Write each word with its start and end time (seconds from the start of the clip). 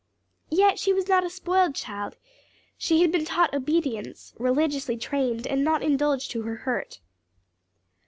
Yet 0.49 0.79
she 0.79 0.93
was 0.93 1.07
not 1.07 1.23
a 1.23 1.29
spoiled 1.29 1.75
child; 1.75 2.15
she 2.75 3.01
had 3.03 3.11
been 3.11 3.23
taught 3.23 3.53
obedience, 3.53 4.33
religiously 4.39 4.97
trained, 4.97 5.45
and 5.45 5.63
not 5.63 5.83
indulged 5.83 6.31
to 6.31 6.41
her 6.41 6.55
hurt. 6.65 6.99